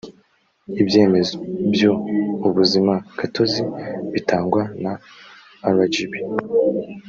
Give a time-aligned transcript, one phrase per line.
[0.81, 1.35] ibyemezo
[1.73, 1.91] byu
[2.47, 3.61] ubuzimagatozi
[4.13, 4.93] bitangwa na
[5.75, 6.13] rgb